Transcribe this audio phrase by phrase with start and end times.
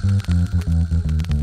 [0.00, 1.37] Thank you.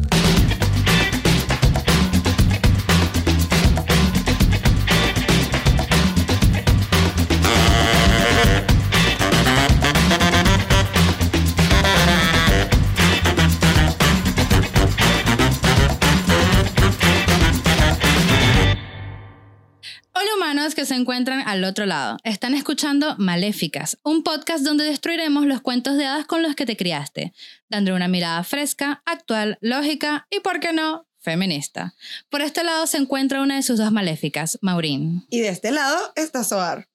[21.65, 22.17] Otro lado.
[22.23, 26.77] Están escuchando Maléficas, un podcast donde destruiremos los cuentos de hadas con los que te
[26.77, 27.33] criaste,
[27.69, 31.95] dando una mirada fresca, actual, lógica y, ¿por qué no?, feminista.
[32.29, 35.25] Por este lado se encuentra una de sus dos maléficas, Maureen.
[35.29, 36.87] Y de este lado está Soar.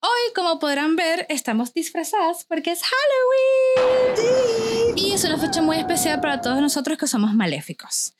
[0.00, 4.18] Hoy, como podrán ver, estamos disfrazadas porque es Halloween.
[4.98, 8.14] Y es una fecha muy especial para todos nosotros que somos maléficos.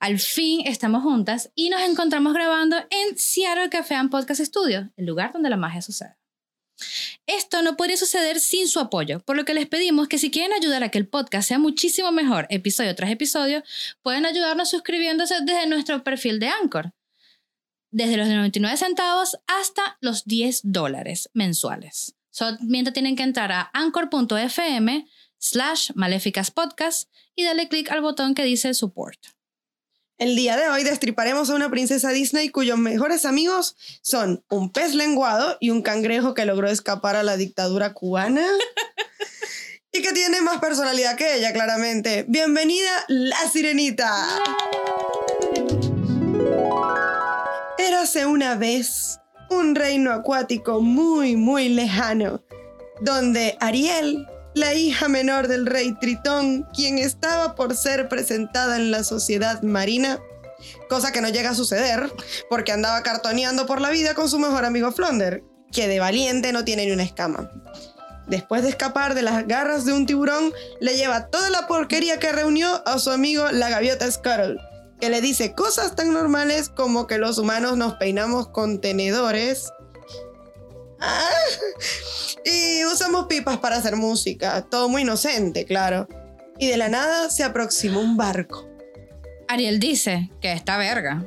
[0.00, 5.06] Al fin estamos juntas y nos encontramos grabando en Seattle Café and Podcast Studio, el
[5.06, 6.16] lugar donde la magia sucede.
[7.26, 10.52] Esto no podría suceder sin su apoyo, por lo que les pedimos que si quieren
[10.52, 13.62] ayudar a que el podcast sea muchísimo mejor episodio tras episodio,
[14.02, 16.92] pueden ayudarnos suscribiéndose desde nuestro perfil de Anchor,
[17.90, 22.16] desde los 99 centavos hasta los 10 dólares mensuales.
[22.30, 25.06] Solamente tienen que entrar a anchor.fm
[25.38, 29.33] slash maléficaspodcast y darle clic al botón que dice support.
[30.16, 34.94] El día de hoy destriparemos a una princesa Disney cuyos mejores amigos son un pez
[34.94, 38.46] lenguado y un cangrejo que logró escapar a la dictadura cubana.
[39.92, 42.24] y que tiene más personalidad que ella, claramente.
[42.28, 44.40] Bienvenida, la sirenita.
[47.76, 49.18] Érase una vez
[49.50, 52.40] un reino acuático muy, muy lejano,
[53.00, 59.04] donde Ariel la hija menor del rey Tritón, quien estaba por ser presentada en la
[59.04, 60.20] sociedad marina,
[60.88, 62.10] cosa que no llega a suceder
[62.48, 66.64] porque andaba cartoneando por la vida con su mejor amigo Flonder, que de valiente no
[66.64, 67.50] tiene ni una escama.
[68.26, 72.32] Después de escapar de las garras de un tiburón, le lleva toda la porquería que
[72.32, 74.56] reunió a su amigo la gaviota Scuttle,
[75.00, 79.70] que le dice cosas tan normales como que los humanos nos peinamos con tenedores.
[82.44, 84.62] Y usamos pipas para hacer música.
[84.62, 86.06] Todo muy inocente, claro.
[86.58, 88.68] Y de la nada se aproximó un barco.
[89.48, 91.26] Ariel dice que esta verga.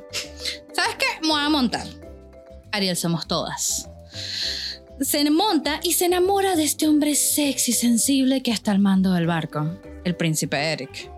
[0.72, 1.06] ¿Sabes qué?
[1.22, 1.86] Me voy a montar.
[2.72, 3.88] Ariel somos todas.
[5.00, 9.12] Se monta y se enamora de este hombre sexy y sensible que está al mando
[9.12, 11.10] del barco, el príncipe Eric.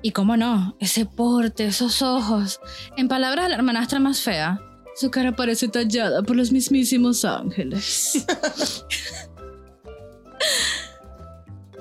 [0.00, 2.60] Y cómo no, ese porte, esos ojos.
[2.96, 4.60] En palabras de la hermanastra más fea,
[4.94, 8.24] su cara parece tallada por los mismísimos ángeles.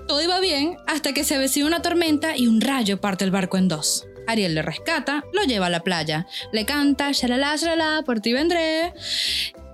[0.08, 3.58] Todo iba bien hasta que se avecina una tormenta y un rayo parte el barco
[3.58, 4.06] en dos.
[4.28, 8.94] Ariel le rescata, lo lleva a la playa, le canta, shalala, shalala, por ti vendré.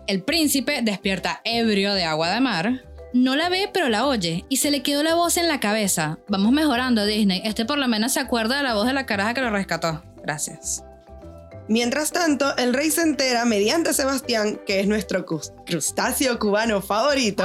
[0.07, 2.83] El príncipe despierta ebrio de agua de mar.
[3.13, 6.19] No la ve, pero la oye, y se le quedó la voz en la cabeza.
[6.27, 7.41] Vamos mejorando, Disney.
[7.43, 10.03] Este por lo menos se acuerda de la voz de la caraja que lo rescató.
[10.21, 10.83] Gracias.
[11.69, 17.43] Mientras tanto, el rey se entera, mediante Sebastián, que es nuestro crustáceo cubano favorito,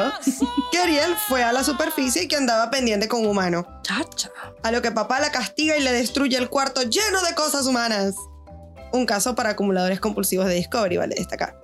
[0.70, 3.66] que Ariel fue a la superficie y que andaba pendiente con humano.
[3.82, 4.30] Chacha.
[4.62, 8.14] A lo que papá la castiga y le destruye el cuarto lleno de cosas humanas.
[8.92, 11.60] Un caso para acumuladores compulsivos de Discovery, vale destacar.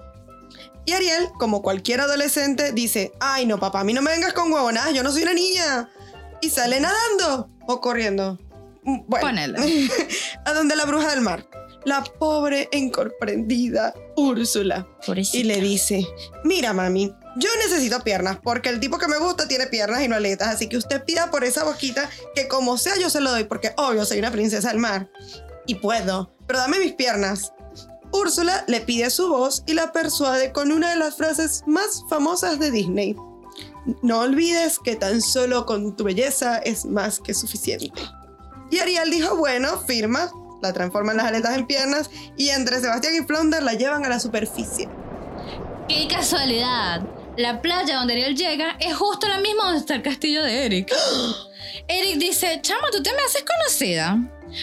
[0.84, 4.52] Y Ariel, como cualquier adolescente, dice, ay no papá, a mí no me vengas con
[4.52, 5.90] huevonadas, yo no soy una niña.
[6.40, 8.36] Y sale nadando o corriendo.
[8.82, 9.28] Mm, bueno,
[10.44, 11.46] a donde la bruja del mar
[11.84, 14.86] la pobre incomprendida Úrsula.
[15.32, 16.06] Y le dice,
[16.44, 20.16] mira mami, yo necesito piernas porque el tipo que me gusta tiene piernas y no
[20.16, 23.44] aletas, así que usted pida por esa boquita que como sea yo se lo doy
[23.44, 25.10] porque obvio soy una princesa del mar.
[25.66, 27.52] Y puedo, pero dame mis piernas.
[28.10, 32.58] Úrsula le pide su voz y la persuade con una de las frases más famosas
[32.58, 33.14] de Disney.
[34.02, 37.92] No olvides que tan solo con tu belleza es más que suficiente.
[38.70, 40.30] Y Ariel dijo, bueno, firma,
[40.62, 44.20] la transforman las aletas en piernas y entre Sebastián y Flounder la llevan a la
[44.20, 44.88] superficie.
[45.88, 47.02] ¡Qué casualidad!
[47.36, 50.92] La playa donde Ariel llega es justo la misma donde está el castillo de Eric.
[51.86, 54.18] Eric dice, chamo, tú te me haces conocida.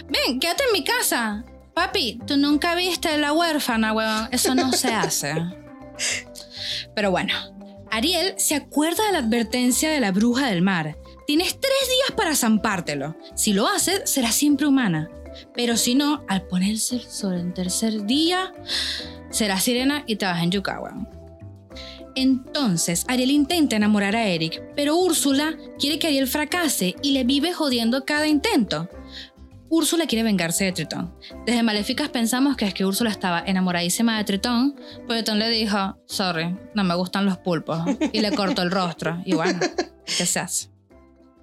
[0.10, 1.46] Ven, quédate en mi casa.
[1.74, 4.28] Papi, tú nunca viste la huérfana, weón.
[4.32, 5.34] Eso no se hace.
[6.96, 7.34] Pero bueno,
[7.92, 10.98] Ariel se acuerda de la advertencia de la bruja del mar.
[11.28, 13.16] Tienes tres días para zampártelo.
[13.36, 15.10] Si lo haces, será siempre humana.
[15.54, 18.54] Pero si no, al ponerse el sol en tercer día,
[19.30, 20.94] será sirena y te vas en Yukawa.
[22.16, 27.54] Entonces, Ariel intenta enamorar a Eric, pero Úrsula quiere que Ariel fracase y le vive
[27.54, 28.90] jodiendo cada intento.
[29.68, 31.14] Úrsula quiere vengarse de Tritón.
[31.46, 34.76] Desde Maléficas pensamos que es que Úrsula estaba enamoradísima de Tritón,
[35.08, 37.80] pero Tritón le dijo, sorry, no me gustan los pulpos,
[38.14, 39.22] y le cortó el rostro.
[39.26, 39.60] Y bueno,
[40.06, 40.46] ¿qué se?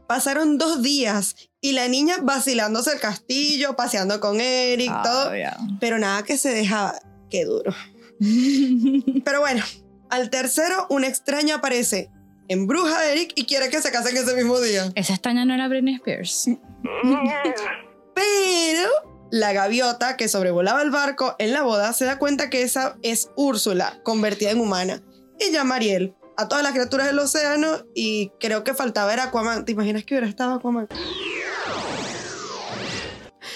[0.06, 5.36] Pasaron dos días y la niña vacilándose el castillo, paseando con Eric, Ah, todo.
[5.36, 5.56] ya.
[5.80, 6.94] Pero nada que se dejaba.
[7.30, 7.72] Qué duro.
[9.24, 9.64] Pero bueno,
[10.10, 12.10] al tercero, una extraña aparece,
[12.48, 14.92] embruja a Eric y quiere que se casen ese mismo día.
[14.96, 16.48] Esa estaña no era Britney Spears.
[18.14, 18.88] Pero
[19.30, 23.30] la gaviota que sobrevolaba el barco en la boda se da cuenta que esa es
[23.36, 25.00] Úrsula, convertida en humana.
[25.40, 29.24] Y llama a Ariel a todas las criaturas del océano y creo que faltaba era
[29.24, 29.64] Aquaman.
[29.64, 30.88] ¿Te imaginas que hubiera estado Aquaman?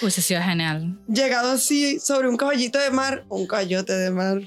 [0.00, 0.98] Hubiese sido genial.
[1.08, 4.40] Llegado así sobre un caballito de mar, un cayote de mar.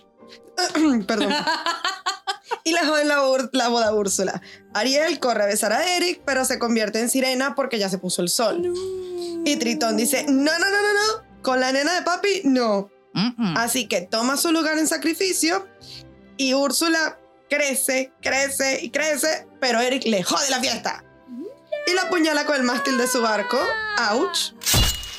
[1.07, 1.33] Perdón.
[2.63, 3.17] y la joven la,
[3.51, 4.41] la boda Úrsula.
[4.73, 8.21] Ariel corre a besar a Eric, pero se convierte en sirena porque ya se puso
[8.21, 8.73] el sol.
[9.45, 12.89] Y Tritón dice, no, no, no, no, no, con la nena de papi, no.
[13.13, 13.57] Mm-mm.
[13.57, 15.67] Así que toma su lugar en sacrificio
[16.37, 17.19] y Úrsula
[17.49, 21.03] crece, crece y crece, pero Eric le jode la fiesta.
[21.87, 23.57] Y la apuñala con el mástil de su barco,
[24.11, 24.53] ouch,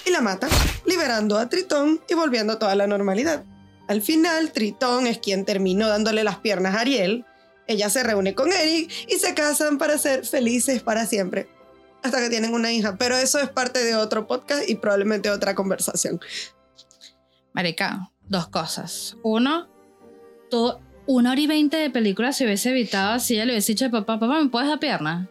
[0.07, 0.49] y la mata,
[0.87, 3.45] liberando a Tritón y volviendo toda la normalidad.
[3.89, 7.25] Al final, Tritón es quien terminó dándole las piernas a Ariel.
[7.67, 11.49] Ella se reúne con Eric y se casan para ser felices para siempre.
[12.03, 12.97] Hasta que tienen una hija.
[12.97, 16.21] Pero eso es parte de otro podcast y probablemente otra conversación.
[17.53, 19.17] Marica, dos cosas.
[19.23, 19.69] Uno,
[21.07, 23.91] una hora y veinte de película se hubiese evitado si ella le hubiese dicho a
[23.91, 25.29] papá, papá, ¿me puedes dar pierna?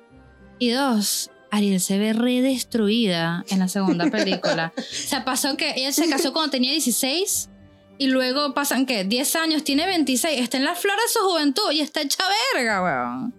[0.60, 4.74] Y dos, Ariel se ve re destruida en la segunda película.
[4.78, 7.50] o sea, pasó que ella se casó cuando tenía 16
[7.98, 11.72] y luego pasan que 10 años, tiene 26, está en la flor de su juventud
[11.72, 12.24] y está hecha
[12.56, 13.34] verga, weón.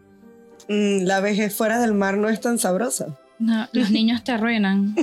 [0.69, 3.19] Mm, la vejez fuera del mar no es tan sabrosa.
[3.39, 4.95] No, los niños te arruinan.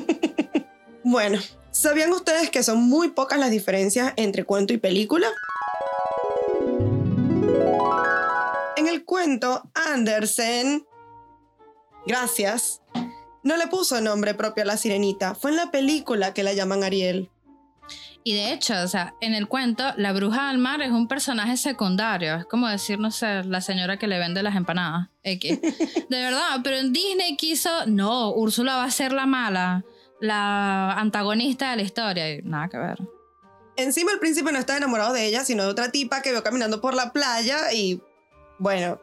[1.03, 1.39] Bueno,
[1.71, 5.27] ¿sabían ustedes que son muy pocas las diferencias entre cuento y película?
[8.75, 10.85] En el cuento, Andersen,
[12.07, 12.81] gracias,
[13.43, 15.35] no le puso nombre propio a la sirenita.
[15.35, 17.29] Fue en la película que la llaman Ariel.
[18.23, 21.55] Y de hecho, o sea, en el cuento, la bruja del mar es un personaje
[21.55, 22.35] secundario.
[22.35, 25.07] Es como decir, no sé, la señora que le vende las empanadas.
[25.23, 25.61] X.
[26.09, 29.85] De verdad, pero en Disney quiso, no, Úrsula va a ser la mala,
[30.19, 32.33] la antagonista de la historia.
[32.33, 32.97] Y nada que ver.
[33.77, 36.81] Encima el príncipe no estaba enamorado de ella, sino de otra tipa que vio caminando
[36.81, 38.01] por la playa y
[38.59, 38.99] bueno.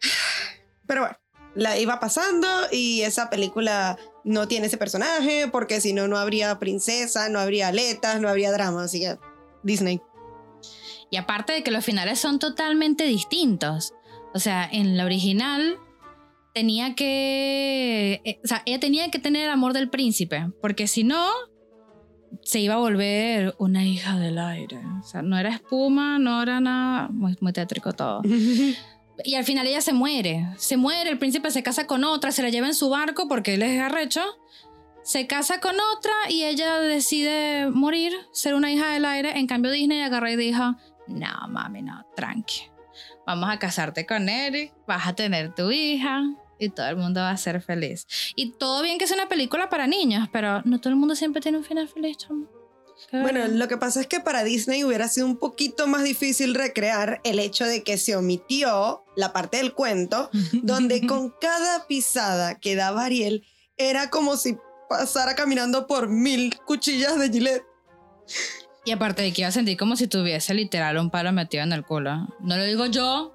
[0.86, 1.16] Pero bueno,
[1.56, 6.58] la iba pasando y esa película no tiene ese personaje porque si no, no habría
[6.58, 8.84] princesa, no habría aletas, no habría drama.
[8.84, 9.18] Así que
[9.62, 10.00] Disney.
[11.10, 13.94] Y aparte de que los finales son totalmente distintos.
[14.34, 15.78] O sea, en la original
[16.52, 18.20] tenía que...
[18.24, 21.30] eh, o sea, ella tenía que tener el amor del príncipe, porque si no,
[22.42, 24.80] se iba a volver una hija del aire.
[25.00, 27.08] O sea, no era espuma, no era nada...
[27.08, 28.22] Muy, muy tétrico todo.
[29.24, 30.48] Y al final ella se muere.
[30.56, 33.54] Se muere, el príncipe se casa con otra, se la lleva en su barco porque
[33.54, 34.22] él es arrecho.
[35.02, 39.38] Se casa con otra y ella decide morir, ser una hija del aire.
[39.38, 40.74] En cambio Disney agarró y dijo,
[41.06, 42.62] no, mami, no, tranqui.
[43.26, 46.22] Vamos a casarte con Eric, vas a tener tu hija
[46.58, 48.06] y todo el mundo va a ser feliz.
[48.34, 51.40] Y todo bien que es una película para niños, pero no todo el mundo siempre
[51.40, 52.55] tiene un final feliz, chamo.
[53.12, 53.48] Bueno, verga.
[53.48, 57.38] lo que pasa es que para Disney hubiera sido un poquito más difícil recrear el
[57.38, 60.30] hecho de que se omitió la parte del cuento
[60.62, 63.44] donde con cada pisada que daba Ariel
[63.76, 64.56] era como si
[64.88, 67.64] pasara caminando por mil cuchillas de Gillette.
[68.84, 71.72] Y aparte de que iba a sentir como si tuviese literal un palo metido en
[71.72, 72.28] el culo.
[72.40, 73.34] No lo digo yo,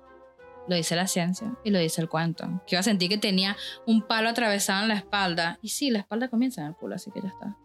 [0.67, 2.45] lo dice la ciencia y lo dice el cuento.
[2.65, 5.59] Que iba a sentir que tenía un palo atravesado en la espalda.
[5.61, 7.57] Y sí, la espalda comienza en el culo, así que ya está.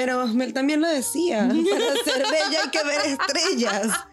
[0.00, 4.06] Pero Mel también lo decía, para ser bella hay que ver estrellas.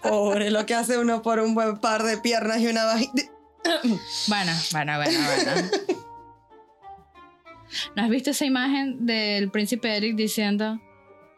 [0.00, 3.22] Pobre, lo que hace uno por un buen par de piernas y una vagina.
[4.28, 5.68] Bueno, bueno, bueno, bueno.
[7.96, 10.80] ¿No has visto esa imagen del príncipe Eric diciendo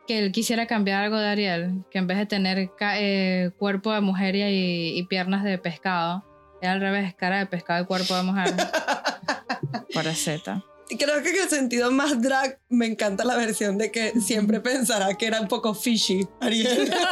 [0.06, 1.84] que él quisiera cambiar algo de Ariel?
[1.90, 6.24] Que en vez de tener eh, cuerpo de mujer y, y piernas de pescado,
[6.60, 8.54] era al revés, cara de pescado y cuerpo de mujer.
[9.94, 10.62] Por Z.
[10.98, 15.14] Creo que en el sentido más drag me encanta la versión de que siempre pensará
[15.14, 16.92] que era un poco fishy, Ariel.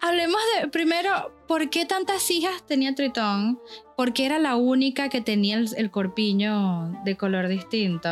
[0.00, 3.60] Hablemos de, primero, ¿por qué tantas hijas tenía Tritón?
[3.96, 8.08] ¿Por qué era la única que tenía el, el corpiño de color distinto?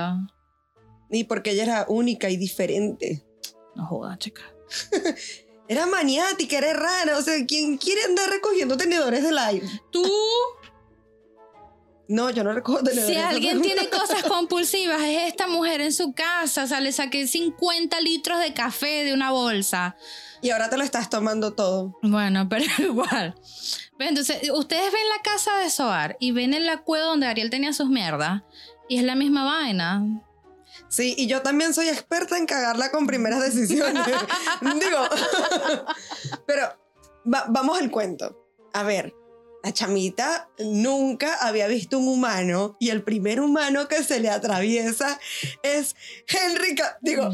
[1.11, 3.25] y porque ella era única y diferente.
[3.75, 4.43] No jodas, chica.
[5.71, 7.19] Era maniática, era rara.
[7.19, 9.69] O sea, ¿quién quiere andar recogiendo tenedores de live?
[9.93, 10.03] ¿Tú?
[12.09, 16.65] No, yo no recojo Si alguien tiene cosas compulsivas, es esta mujer en su casa.
[16.65, 19.95] O sea, le saqué 50 litros de café de una bolsa.
[20.41, 21.99] Y ahora te lo estás tomando todo.
[22.03, 23.35] Bueno, pero igual.
[23.99, 27.89] Entonces, ustedes ven la casa de Soar y ven el cueva donde Ariel tenía sus
[27.91, 28.43] mierdas.
[28.89, 30.03] Y es la misma vaina.
[30.89, 34.03] Sí, y yo también soy experta en cagarla con primeras decisiones.
[34.63, 34.99] Digo,
[36.47, 36.63] pero
[37.33, 38.47] va- vamos al cuento.
[38.73, 39.15] A ver,
[39.69, 45.21] la chamita nunca había visto un humano y el primer humano que se le atraviesa
[45.63, 45.95] es
[46.27, 47.29] Henry, Ca- digo,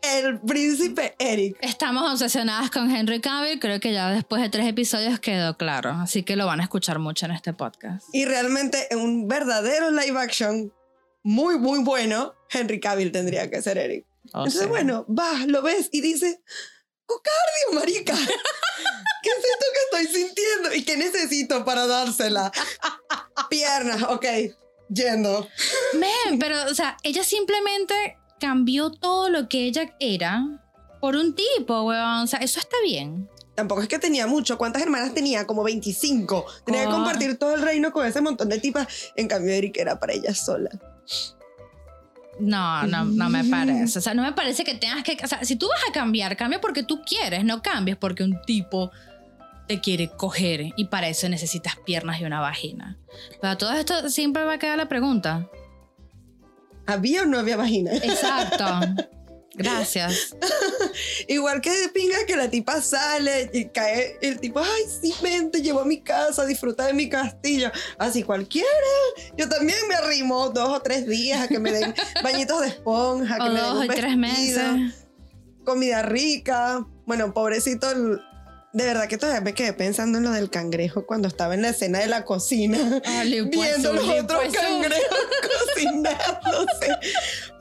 [0.00, 1.56] el príncipe Eric.
[1.60, 3.58] Estamos obsesionadas con Henry Cavill.
[3.58, 5.90] Creo que ya después de tres episodios quedó claro.
[5.90, 8.06] Así que lo van a escuchar mucho en este podcast.
[8.12, 10.72] Y realmente un verdadero live action
[11.24, 14.06] muy, muy bueno, Henry Cavill tendría que ser Eric.
[14.32, 16.38] O Entonces, sea, bueno, vas, lo ves y dices,
[17.10, 18.14] cocardio, marica.
[19.22, 20.74] ¿Qué es esto que estoy sintiendo?
[20.74, 22.50] ¿Y qué necesito para dársela?
[23.48, 24.24] Piernas, ok,
[24.88, 25.48] yendo.
[25.94, 30.42] Men, pero, o sea, ella simplemente cambió todo lo que ella era
[31.00, 32.20] por un tipo, weón.
[32.22, 33.28] O sea, eso está bien.
[33.54, 34.56] Tampoco es que tenía mucho.
[34.56, 35.46] ¿Cuántas hermanas tenía?
[35.46, 36.46] Como 25.
[36.64, 36.92] Tenía que Ah.
[36.92, 38.86] compartir todo el reino con ese montón de tipas.
[39.16, 40.70] En cambio, Eric era para ella sola.
[42.40, 43.98] No, no, no me parece.
[43.98, 45.16] O sea, no me parece que tengas que.
[45.22, 48.40] O sea, si tú vas a cambiar, cambia porque tú quieres, no cambies porque un
[48.42, 48.90] tipo
[49.68, 52.98] te quiere coger y para eso necesitas piernas y una vagina.
[53.40, 55.48] Pero a todo esto siempre va a quedar la pregunta.
[56.86, 57.92] ¿Había o no había vagina?
[57.94, 58.64] Exacto.
[59.62, 60.34] Gracias.
[61.28, 65.50] Igual que de pinga que la tipa sale y cae el tipo, ay, sí, ven,
[65.50, 67.70] te llevo a mi casa, disfruta de mi castillo.
[67.98, 68.68] Así cualquiera.
[69.36, 73.36] Yo también me arrimo dos o tres días a que me den bañitos de esponja,
[73.36, 75.06] que O me den dos un o tres meses.
[75.64, 76.86] comida rica.
[77.06, 77.88] Bueno, pobrecito,
[78.72, 81.70] de verdad que todavía me quedé pensando en lo del cangrejo cuando estaba en la
[81.70, 82.78] escena de la cocina.
[83.04, 85.18] Pues, Viendo los otros pues, cangrejos
[85.74, 86.88] cocinándose.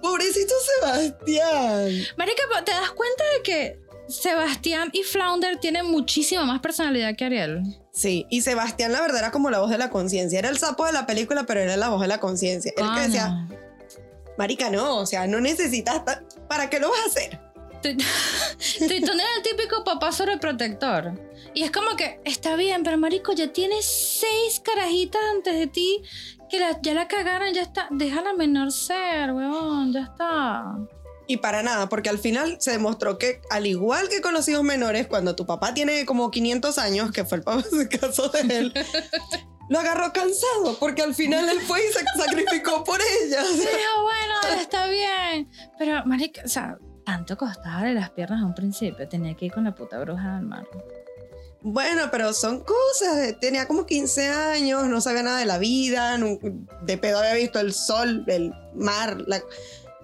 [0.02, 1.92] Pobrecito Sebastián.
[2.18, 7.62] Marica, ¿te das cuenta de que Sebastián y Flounder tienen muchísima más personalidad que Ariel?
[7.92, 10.40] Sí, y Sebastián la verdad era como la voz de la conciencia.
[10.40, 12.72] Era el sapo de la película, pero era la voz de la conciencia.
[12.76, 13.02] El que Coño.
[13.04, 13.48] decía,
[14.38, 16.04] marica, no, o sea, no necesitas...
[16.06, 17.40] ta- ¿Para qué lo vas a hacer?
[17.82, 21.14] Tritón era el típico papá sobreprotector.
[21.54, 26.02] Y es como que, está bien, pero marico, ya tienes seis carajitas antes de ti
[26.50, 27.88] que la- ya la cagaron, ya está.
[27.92, 30.64] Déjala menor ser, weón, ya está.
[31.28, 34.64] Y para nada, porque al final se demostró que, al igual que con los hijos
[34.64, 37.38] menores, cuando tu papá tiene como 500 años, que fue
[37.80, 38.74] el caso de él,
[39.70, 43.44] lo agarró cansado, porque al final él fue y se sacrificó por ella.
[43.48, 45.48] Dijo, bueno, está bien.
[45.78, 46.78] Pero, marica, o sea,
[47.10, 49.08] tanto costaba de las piernas a un principio.
[49.08, 50.68] Tenía que ir con la puta bruja del mar.
[51.62, 53.36] Bueno, pero son cosas.
[53.42, 56.18] Tenía como 15 años, no sabía nada de la vida,
[56.84, 59.18] de pedo había visto el sol, el mar.
[59.26, 59.42] la-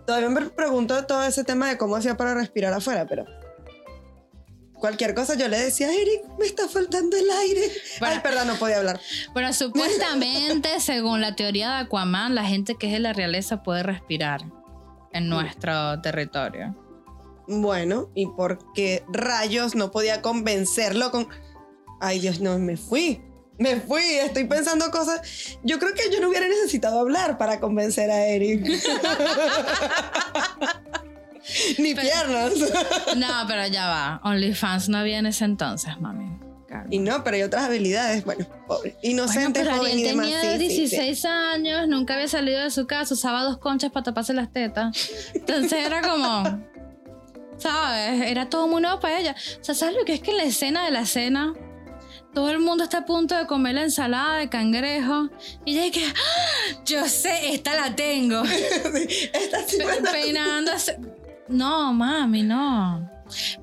[0.08, 3.26] Todavía me pregunto todo ese tema de cómo hacía para respirar afuera, pero
[4.80, 7.72] cualquier cosa yo le decía, Eric, me está faltando el aire.
[8.00, 8.16] Bueno.
[8.16, 9.00] Ay, perdón, no podía hablar.
[9.34, 13.84] Pero supuestamente, según la teoría de Aquaman, la gente que es de la realeza puede
[13.84, 14.42] respirar
[15.14, 16.76] en nuestro territorio.
[17.48, 21.28] Bueno, ¿y por qué rayos no podía convencerlo con...
[22.00, 23.22] Ay, Dios, no, me fui.
[23.58, 25.58] Me fui, estoy pensando cosas.
[25.64, 28.66] Yo creo que yo no hubiera necesitado hablar para convencer a Eric.
[31.78, 32.54] Ni piernas.
[33.18, 34.22] No, pero ya va.
[34.24, 36.38] OnlyFans no había en ese entonces, mami.
[36.68, 36.88] Calma.
[36.90, 38.26] Y no, pero hay otras habilidades.
[38.26, 38.92] Bueno, pobre.
[38.92, 40.26] Bueno, Inocente, pero joven y demás.
[40.26, 40.58] tenía sí.
[40.58, 45.10] 16 años, nunca había salido de su casa, usaba dos conchas para taparse las tetas.
[45.34, 46.62] Entonces era como,
[47.58, 48.22] ¿sabes?
[48.30, 49.36] Era todo muy nuevo para ella.
[49.60, 51.54] O sea, ¿sabes lo que es que en la escena de la cena,
[52.34, 55.30] todo el mundo está a punto de comer la ensalada de cangrejo?
[55.66, 56.82] Y ella que, ¡Ah!
[56.86, 58.44] yo sé, esta la tengo.
[59.34, 60.98] Esta sí Pe- peinándose.
[61.48, 63.10] No, mami, no.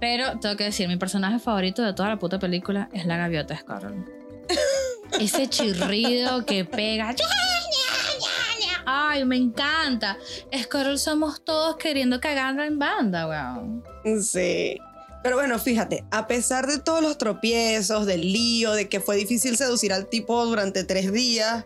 [0.01, 3.57] Pero tengo que decir, mi personaje favorito de toda la puta película es la gaviota
[3.57, 4.09] Scarlet.
[5.21, 7.15] Ese chirrido que pega.
[8.85, 10.19] Ay, me encanta.
[10.57, 13.85] Scarlet somos todos queriendo cagarla en banda, weón.
[14.23, 14.79] Sí.
[15.23, 19.57] Pero bueno, fíjate, a pesar de todos los tropiezos, del lío, de que fue difícil
[19.57, 21.65] seducir al tipo durante tres días,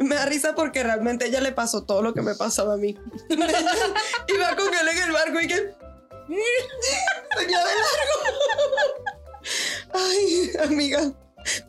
[0.00, 2.96] me da risa porque realmente ella le pasó todo lo que me pasaba a mí.
[3.28, 5.54] Iba con él en el barco y que...
[7.36, 9.06] Venía de largo.
[9.92, 11.12] Ay, amiga,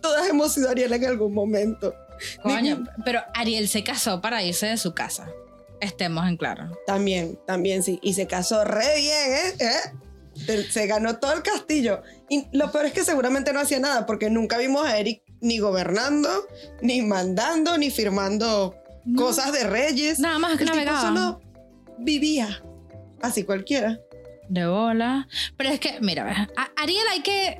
[0.01, 1.94] todas hemos sido Ariel en algún momento.
[2.42, 5.28] Coño, pero Ariel se casó para irse de su casa.
[5.80, 6.72] Estemos en claro.
[6.88, 8.00] También, también sí.
[8.02, 9.56] Y se casó re bien, ¿eh?
[9.60, 10.64] ¿Eh?
[10.72, 12.02] Se- ganó todo el castillo.
[12.30, 15.60] Y lo peor es que seguramente no hacía nada porque nunca vimos a Eric ni
[15.60, 16.30] gobernando,
[16.82, 19.22] ni mandando, ni firmando No.
[19.22, 20.20] cosas de reyes.
[20.20, 21.02] Nada más que El tipo navegaba.
[21.02, 21.42] solo
[22.00, 22.62] vivía.
[23.22, 24.00] Así cualquiera.
[24.50, 25.28] De bola.
[25.58, 27.60] Pero es que, mira, a Ariel hay que.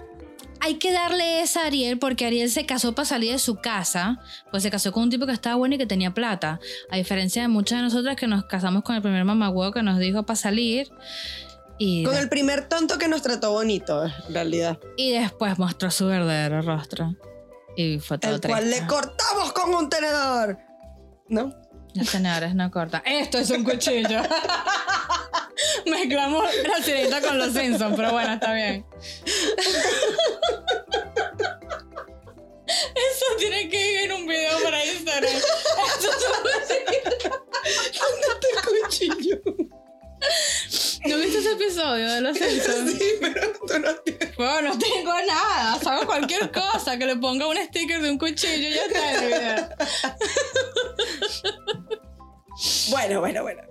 [0.60, 4.20] Hay que darle esa a Ariel porque Ariel se casó para salir de su casa,
[4.52, 6.60] pues se casó con un tipo que estaba bueno y que tenía plata.
[6.92, 10.00] A diferencia de muchas de nosotras que nos casamos con el primer mamagüevo que nos
[10.00, 10.90] dijo para salir.
[11.80, 14.80] Y, Con el primer tonto que nos trató bonito, en realidad.
[14.98, 17.16] y después mostró su verdadero rostro.
[17.76, 18.82] Y fue todo El cual triste.
[18.82, 20.58] le cortamos con un tenedor.
[21.30, 21.54] ¿No?
[21.94, 23.04] Los tenedores no cortan.
[23.06, 24.22] Esto es un cuchillo.
[25.86, 28.86] Mezclamos la sirenita con los Simpsons, pero bueno, está bien.
[32.68, 35.32] Eso tiene que ir en un video para Instagram.
[35.34, 35.46] Eso
[37.64, 38.50] Este
[38.82, 39.38] cuchillo.
[40.70, 42.92] es- ¿No viste ese episodio de los Simpsons?
[42.98, 44.36] Sí, pero tú no tienes.
[44.36, 45.74] Bueno, no tengo nada.
[45.86, 49.24] Hago cualquier cosa que le ponga un sticker de un cuchillo y ya está en
[49.24, 49.70] el video.
[52.90, 53.64] Bueno, bueno, bueno.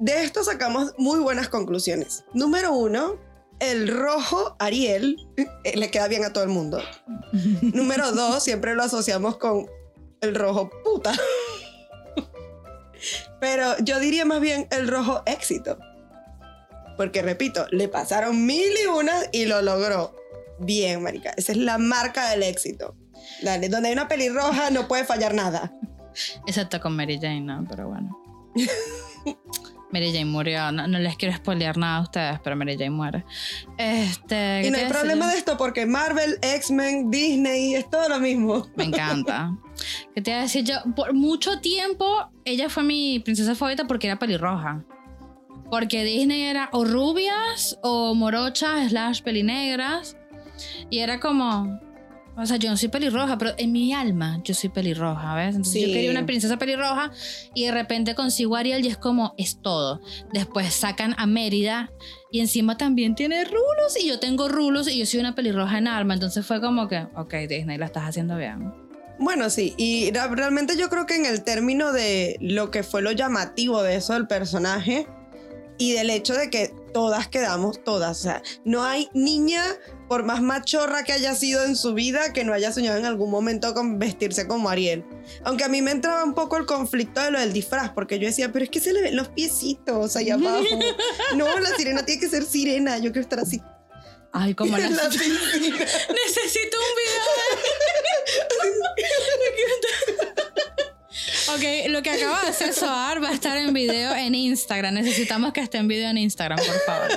[0.00, 2.24] De esto sacamos muy buenas conclusiones.
[2.32, 3.18] Número uno,
[3.58, 6.82] el rojo Ariel eh, le queda bien a todo el mundo.
[7.60, 9.66] Número dos, siempre lo asociamos con
[10.22, 11.12] el rojo puta.
[13.40, 15.78] Pero yo diría más bien el rojo éxito.
[16.96, 20.16] Porque repito, le pasaron mil y unas y lo logró.
[20.58, 21.34] Bien, marica.
[21.36, 22.96] Esa es la marca del éxito.
[23.42, 25.74] Dale, donde hay una pelirroja no puede fallar nada.
[26.46, 27.66] Excepto con Mary Jane, ¿no?
[27.68, 28.18] Pero bueno.
[29.92, 30.70] Mary Jane murió.
[30.72, 33.24] No, no les quiero spoilear nada a ustedes, pero Mary Jane muere.
[33.76, 38.20] Este, Y ¿qué no hay problema de esto porque Marvel, X-Men, Disney, es todo lo
[38.20, 38.66] mismo.
[38.76, 39.56] Me encanta.
[40.14, 40.76] ¿Qué te iba a decir yo?
[40.94, 44.84] Por mucho tiempo, ella fue mi princesa favorita porque era pelirroja.
[45.70, 50.16] Porque Disney era o rubias o morochas slash pelinegras.
[50.90, 51.80] Y era como...
[52.36, 55.56] O sea, yo no soy pelirroja, pero en mi alma yo soy pelirroja, ¿ves?
[55.56, 57.10] Entonces yo quería una princesa pelirroja
[57.54, 60.00] y de repente consigo a Ariel y es como, es todo.
[60.32, 61.90] Después sacan a Mérida
[62.32, 65.88] y encima también tiene rulos y yo tengo rulos y yo soy una pelirroja en
[65.88, 66.14] alma.
[66.14, 68.72] Entonces fue como que, ok, Disney, la estás haciendo bien.
[69.18, 73.12] Bueno, sí, y realmente yo creo que en el término de lo que fue lo
[73.12, 75.06] llamativo de eso del personaje
[75.80, 79.64] y del hecho de que todas quedamos, todas, o sea, no hay niña,
[80.10, 83.30] por más machorra que haya sido en su vida, que no haya soñado en algún
[83.30, 85.06] momento con vestirse como Ariel.
[85.42, 88.26] Aunque a mí me entraba un poco el conflicto de lo del disfraz, porque yo
[88.26, 90.78] decía, pero es que se le ven los piecitos allá abajo.
[91.34, 93.62] No, la sirena tiene que ser sirena, yo quiero estar así.
[94.32, 94.90] Ay, como la...
[94.90, 95.04] La.
[95.08, 97.79] Necesito un video.
[101.88, 104.94] Lo que acaba de hacer Soar va a estar en video en Instagram.
[104.94, 107.08] Necesitamos que esté en video en Instagram, por favor.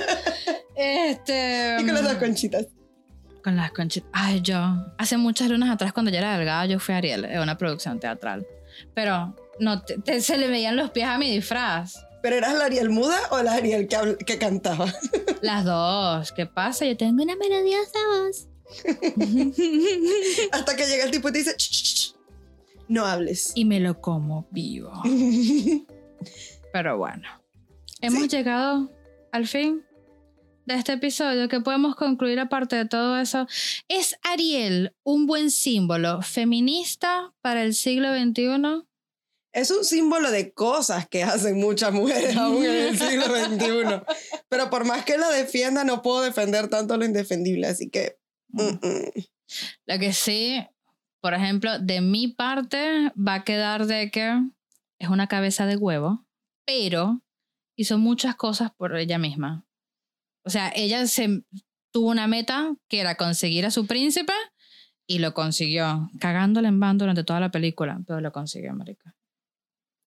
[0.76, 1.76] Este.
[1.80, 2.66] Y con las dos conchitas.
[3.42, 4.08] Con las conchitas.
[4.12, 4.58] Ay, yo.
[4.98, 8.46] Hace muchas lunas atrás, cuando yo era delgada, yo fui Ariel en una producción teatral.
[8.94, 11.94] Pero no, te- te- se le veían los pies a mi disfraz.
[12.22, 13.86] ¿Pero eras la Ariel muda o la Ariel
[14.26, 14.86] que, cantaba?
[15.42, 16.32] Las dos.
[16.32, 16.86] ¿Qué pasa?
[16.86, 18.46] Yo tengo una melodiosa voz.
[20.52, 21.93] Hasta que llega el tipo y te dice, "Ch, ch, ch,
[22.88, 23.52] no hables.
[23.54, 24.92] y me lo como vivo.
[26.72, 27.28] Pero bueno,
[28.00, 28.28] hemos Sí.
[28.28, 28.90] llegado
[29.32, 29.82] al fin
[30.66, 33.46] de este episodio que podemos concluir aparte de todo eso.
[33.88, 38.82] ¿Es Ariel un buen símbolo feminista para el siglo XXI?
[39.52, 44.02] Es un símbolo de cosas que hacen muchas mujeres aún en el siglo XXI.
[44.48, 47.68] Pero por más que la defienda, no puedo defender tanto lo indefendible.
[47.68, 48.18] Así que,
[48.48, 49.24] mm, mm.
[49.86, 50.66] Lo que sí,
[51.24, 54.42] por ejemplo, de mi parte va a quedar de que
[54.98, 56.26] es una cabeza de huevo,
[56.66, 57.22] pero
[57.78, 59.66] hizo muchas cosas por ella misma.
[60.44, 61.42] O sea, ella se
[61.94, 64.34] tuvo una meta que era conseguir a su príncipe
[65.06, 69.16] y lo consiguió, cagándole en bando durante toda la película, pero lo consiguió, marica.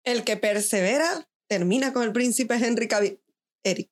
[0.04, 3.20] el que persevera termina con el príncipe Henry Cavill.
[3.64, 3.90] Eric.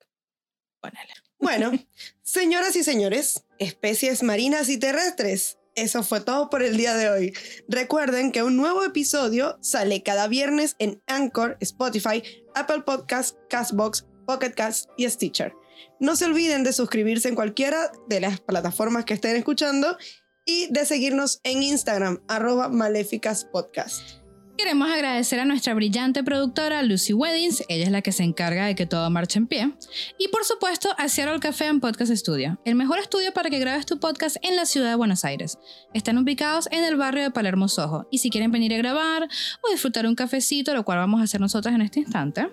[0.79, 1.13] Ponele.
[1.39, 1.71] Bueno,
[2.21, 7.33] señoras y señores, especies marinas y terrestres, eso fue todo por el día de hoy.
[7.67, 12.23] Recuerden que un nuevo episodio sale cada viernes en Anchor, Spotify,
[12.55, 15.53] Apple Podcasts, Castbox, Pocket Cast y Stitcher.
[15.99, 19.97] No se olviden de suscribirse en cualquiera de las plataformas que estén escuchando
[20.45, 24.24] y de seguirnos en Instagram, arroba Maléficas Podcast.
[24.57, 28.75] Queremos agradecer a nuestra brillante productora Lucy Weddings, ella es la que se encarga de
[28.75, 29.73] que todo marche en pie.
[30.17, 33.85] Y por supuesto a Seattle Café and Podcast Studio, el mejor estudio para que grabes
[33.85, 35.57] tu podcast en la ciudad de Buenos Aires.
[35.93, 39.27] Están ubicados en el barrio de Palermo Soho y si quieren venir a grabar
[39.61, 42.47] o disfrutar un cafecito, lo cual vamos a hacer nosotras en este instante,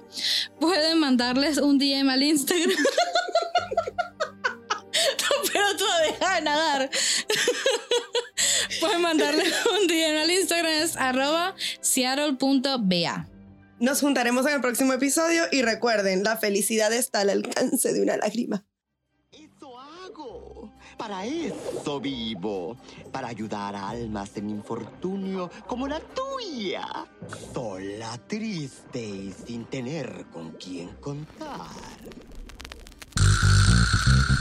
[0.59, 2.71] pueden mandarles un DM al Instagram.
[5.43, 6.91] no, pero tú deja de nadar.
[8.81, 13.29] Pueden mandarle un DM al Instagram, es arroba seattle.ba.
[13.83, 18.17] Nos juntaremos en el próximo episodio y recuerden, la felicidad está al alcance de una
[18.17, 18.65] lágrima.
[19.33, 20.73] Eso hago.
[20.97, 22.77] Para eso vivo.
[23.11, 26.87] Para ayudar a almas en infortunio como la tuya.
[27.53, 31.67] Sola, triste y sin tener con quién contar.